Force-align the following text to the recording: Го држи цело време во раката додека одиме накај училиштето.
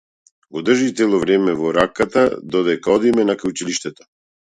Го 0.55 0.61
држи 0.69 0.85
цело 1.01 1.19
време 1.23 1.53
во 1.59 1.73
раката 1.77 2.23
додека 2.55 2.93
одиме 2.95 3.27
накај 3.31 3.53
училиштето. 3.55 4.09